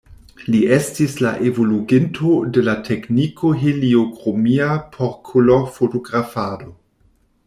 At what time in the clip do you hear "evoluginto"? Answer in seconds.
1.49-2.31